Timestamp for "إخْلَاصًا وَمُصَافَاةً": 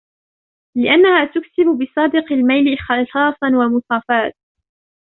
2.73-4.31